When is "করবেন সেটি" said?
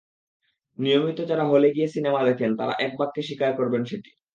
3.59-4.11